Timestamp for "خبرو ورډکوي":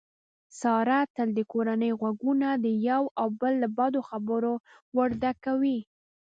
4.09-5.79